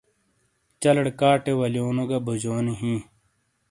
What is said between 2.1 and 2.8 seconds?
بوجنی